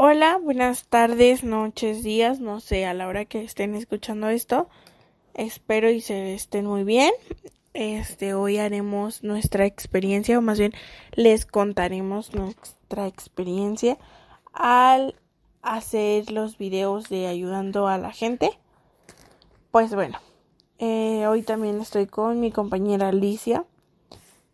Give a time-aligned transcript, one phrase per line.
[0.00, 4.68] Hola, buenas tardes, noches, días, no sé, a la hora que estén escuchando esto.
[5.34, 7.10] Espero y se estén muy bien.
[7.74, 10.72] Este, hoy haremos nuestra experiencia, o más bien
[11.16, 13.98] les contaremos nuestra experiencia
[14.52, 15.16] al
[15.62, 18.56] hacer los videos de ayudando a la gente.
[19.72, 20.20] Pues bueno,
[20.78, 23.64] eh, hoy también estoy con mi compañera Alicia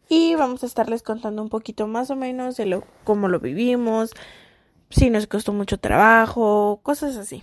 [0.08, 4.14] y vamos a estarles contando un poquito más o menos de lo cómo lo vivimos,
[4.94, 7.40] si nos costó mucho trabajo, cosas así.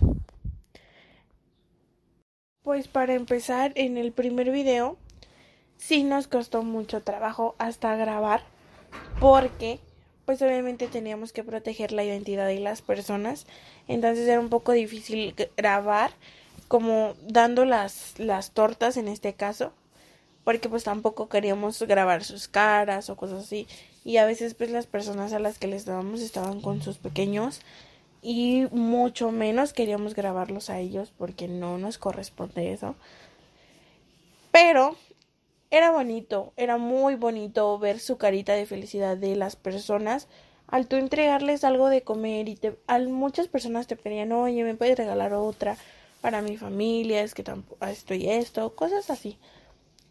[2.62, 4.96] Pues para empezar, en el primer video
[5.76, 8.42] sí nos costó mucho trabajo hasta grabar
[9.20, 9.80] porque
[10.24, 13.46] pues obviamente teníamos que proteger la identidad de las personas,
[13.88, 16.12] entonces era un poco difícil grabar
[16.68, 19.72] como dando las las tortas en este caso,
[20.44, 23.66] porque pues tampoco queríamos grabar sus caras o cosas así.
[24.04, 27.60] Y a veces pues las personas a las que les dábamos estaban con sus pequeños
[28.20, 32.96] y mucho menos queríamos grabarlos a ellos porque no nos corresponde eso.
[34.50, 34.96] Pero
[35.70, 40.28] era bonito, era muy bonito ver su carita de felicidad de las personas
[40.66, 44.74] al tú entregarles algo de comer y te, a muchas personas te pedían, oye, me
[44.74, 45.76] puedes regalar otra
[46.22, 49.38] para mi familia, es que tampoco estoy esto, cosas así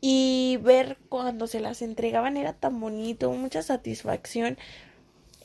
[0.01, 4.57] y ver cuando se las entregaban era tan bonito, mucha satisfacción.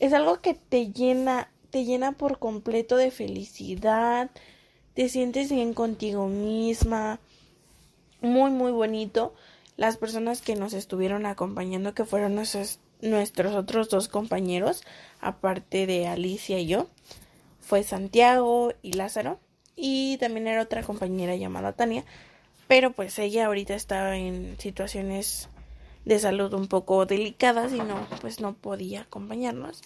[0.00, 4.30] Es algo que te llena, te llena por completo de felicidad,
[4.94, 7.20] te sientes bien contigo misma,
[8.22, 9.34] muy muy bonito.
[9.76, 14.84] Las personas que nos estuvieron acompañando, que fueron nuestros, otros dos compañeros,
[15.20, 16.86] aparte de Alicia y yo,
[17.60, 19.38] fue Santiago y Lázaro,
[19.76, 22.06] y también era otra compañera llamada Tania,
[22.68, 25.48] pero pues ella ahorita está en situaciones
[26.04, 29.82] de salud un poco delicadas y no, pues no podía acompañarnos.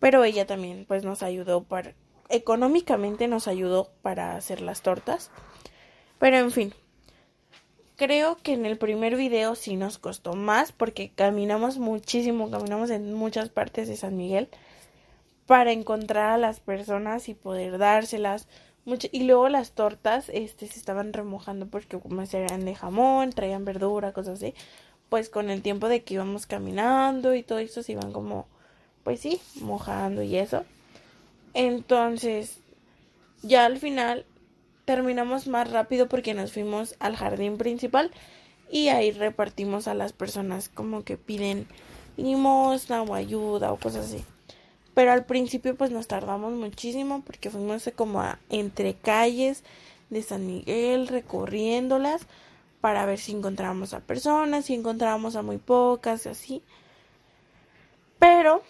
[0.00, 1.94] Pero ella también pues nos ayudó para,
[2.28, 5.30] económicamente nos ayudó para hacer las tortas.
[6.18, 6.74] Pero en fin,
[7.96, 13.14] creo que en el primer video sí nos costó más porque caminamos muchísimo, caminamos en
[13.14, 14.48] muchas partes de San Miguel
[15.46, 18.48] para encontrar a las personas y poder dárselas,
[19.12, 24.12] y luego las tortas este se estaban remojando porque como eran de jamón, traían verdura,
[24.12, 24.54] cosas así.
[25.08, 28.46] Pues con el tiempo de que íbamos caminando y todo eso se iban como
[29.04, 30.64] pues sí, mojando y eso.
[31.52, 32.58] Entonces,
[33.42, 34.24] ya al final
[34.84, 38.10] terminamos más rápido porque nos fuimos al jardín principal
[38.70, 41.66] y ahí repartimos a las personas como que piden
[42.16, 44.24] limosna o ayuda o cosas así.
[44.94, 49.64] Pero al principio pues nos tardamos muchísimo porque fuimos como a entre calles
[50.10, 52.26] de San Miguel recorriéndolas
[52.80, 56.62] para ver si encontrábamos a personas, si encontrábamos a muy pocas, así.
[58.18, 58.62] Pero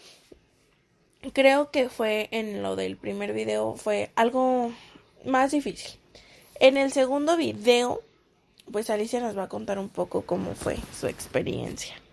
[1.33, 4.73] creo que fue en lo del primer video fue algo
[5.25, 5.99] más difícil.
[6.61, 8.03] En el segundo video,
[8.71, 12.04] pues Alicia nos va a contar un poco cómo fue su experiencia.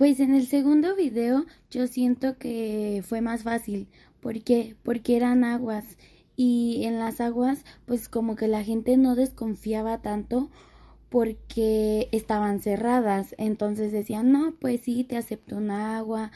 [0.00, 3.86] Pues en el segundo video yo siento que fue más fácil.
[4.20, 4.74] ¿Por qué?
[4.82, 5.84] Porque eran aguas
[6.36, 10.48] y en las aguas pues como que la gente no desconfiaba tanto
[11.10, 13.34] porque estaban cerradas.
[13.36, 16.30] Entonces decían, no, pues sí, te acepto un agua.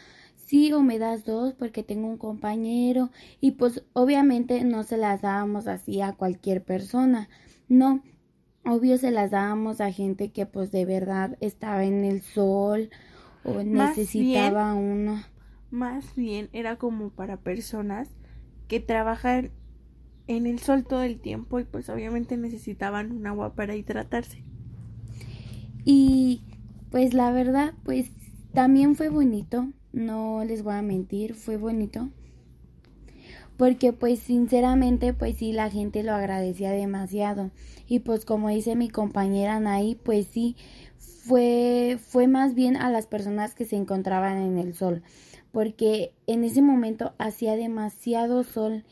[0.44, 3.10] Sí, o me das dos porque tengo un compañero.
[3.40, 7.30] Y pues obviamente no se las dábamos así a cualquier persona.
[7.66, 8.02] No,
[8.66, 12.90] obvio se las dábamos a gente que pues de verdad estaba en el sol
[13.44, 15.22] o necesitaba uno.
[15.70, 18.08] Más bien era como para personas
[18.68, 19.50] que trabajan
[20.26, 24.44] en el sol todo el tiempo y pues obviamente necesitaban un agua para hidratarse.
[25.84, 26.42] Y
[26.90, 28.10] pues la verdad, pues
[28.52, 32.10] también fue bonito, no les voy a mentir, fue bonito.
[33.56, 37.50] Porque pues sinceramente pues sí la gente lo agradecía demasiado.
[37.86, 40.56] Y pues como dice mi compañera Anaí, pues sí,
[40.98, 45.02] fue, fue más bien a las personas que se encontraban en el sol,
[45.52, 48.84] porque en ese momento hacía demasiado sol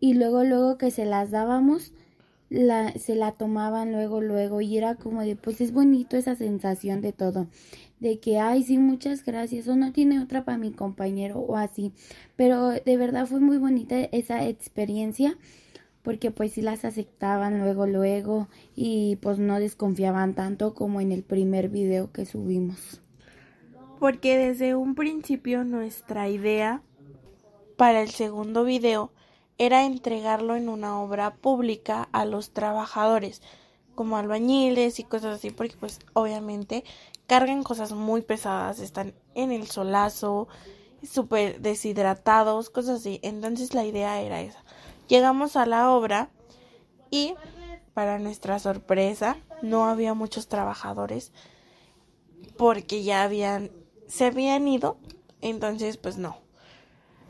[0.00, 1.92] y luego, luego que se las dábamos,
[2.50, 7.00] la, se la tomaban luego, luego y era como de, pues es bonito esa sensación
[7.00, 7.46] de todo,
[8.00, 11.92] de que, ay, sí, muchas gracias, o no tiene otra para mi compañero o así,
[12.36, 15.38] pero de verdad fue muy bonita esa experiencia
[16.02, 21.22] porque pues sí las aceptaban luego luego y pues no desconfiaban tanto como en el
[21.22, 23.00] primer video que subimos.
[23.98, 26.82] Porque desde un principio nuestra idea
[27.76, 29.12] para el segundo video
[29.60, 33.42] era entregarlo en una obra pública a los trabajadores,
[33.94, 36.82] como albañiles y cosas así, porque pues obviamente
[37.26, 40.48] cargan cosas muy pesadas, están en el solazo,
[41.02, 43.20] súper deshidratados, cosas así.
[43.22, 44.64] Entonces la idea era esa.
[45.08, 46.30] Llegamos a la obra
[47.10, 47.34] y
[47.92, 51.32] para nuestra sorpresa no había muchos trabajadores
[52.56, 53.70] porque ya habían
[54.08, 54.96] se habían ido,
[55.42, 56.38] entonces pues no.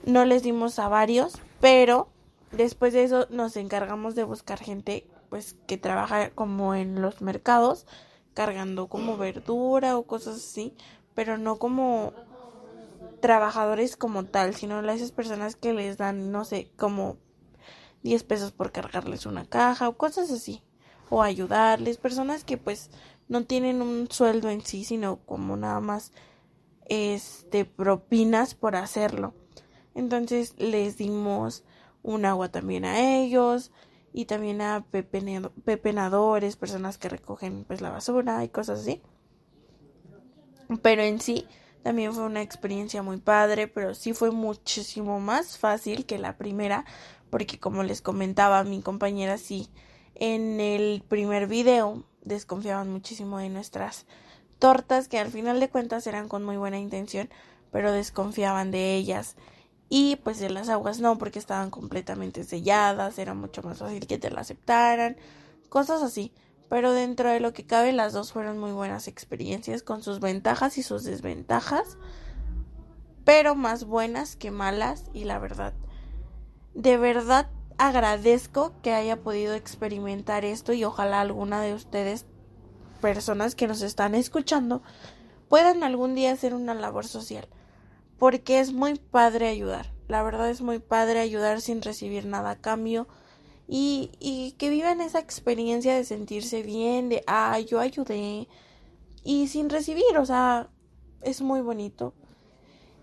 [0.05, 2.09] No les dimos a varios, pero
[2.53, 7.87] después de eso nos encargamos de buscar gente pues que trabaja como en los mercados
[8.35, 10.75] cargando como verdura o cosas así,
[11.15, 12.13] pero no como
[13.21, 17.19] trabajadores como tal, sino esas personas que les dan, no sé, como
[18.03, 20.63] 10 pesos por cargarles una caja o cosas así,
[21.11, 22.91] o ayudarles, personas que pues
[23.29, 26.13] no tienen un sueldo en sí, sino como nada más
[26.87, 29.35] este propinas por hacerlo.
[29.95, 31.65] Entonces les dimos
[32.03, 33.73] un agua también a ellos
[34.13, 34.85] y también a
[35.65, 39.03] pepenadores, personas que recogen pues la basura y cosas así.
[40.83, 41.47] Pero en sí
[41.83, 46.85] también fue una experiencia muy padre, pero sí fue muchísimo más fácil que la primera,
[47.31, 49.69] porque como les comentaba mi compañera, sí,
[50.15, 54.07] en el primer video desconfiaban muchísimo de nuestras
[54.59, 57.31] tortas, que al final de cuentas eran con muy buena intención,
[57.73, 59.37] pero desconfiaban de ellas.
[59.93, 64.19] Y pues de las aguas no, porque estaban completamente selladas, era mucho más fácil que
[64.19, 65.17] te la aceptaran,
[65.69, 66.33] cosas así.
[66.69, 70.79] Pero dentro de lo que cabe las dos fueron muy buenas experiencias con sus ventajas
[70.79, 71.99] y sus desventajas,
[73.25, 75.75] pero más buenas que malas y la verdad,
[76.75, 82.27] de verdad agradezco que haya podido experimentar esto y ojalá alguna de ustedes,
[83.01, 84.83] personas que nos están escuchando,
[85.49, 87.49] puedan algún día hacer una labor social,
[88.21, 92.61] porque es muy padre ayudar, la verdad es muy padre ayudar sin recibir nada a
[92.61, 93.09] cambio,
[93.67, 98.47] y, y que vivan esa experiencia de sentirse bien, de, ah, yo ayudé
[99.25, 100.69] y sin recibir, o sea,
[101.23, 102.15] es muy bonito.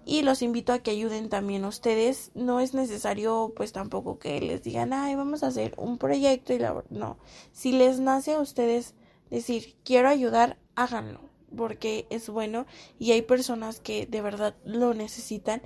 [0.05, 2.31] Y los invito a que ayuden también ustedes.
[2.33, 6.59] No es necesario, pues tampoco que les digan, ay, vamos a hacer un proyecto y
[6.59, 7.17] la no.
[7.51, 8.95] Si les nace a ustedes
[9.29, 11.19] decir, quiero ayudar, háganlo,
[11.55, 12.65] porque es bueno
[12.99, 15.61] y hay personas que de verdad lo necesitan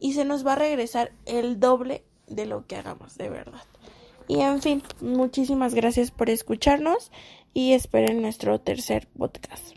[0.00, 3.62] y se nos va a regresar el doble de lo que hagamos, de verdad.
[4.28, 7.12] Y en fin, muchísimas gracias por escucharnos
[7.54, 9.76] y esperen nuestro tercer podcast.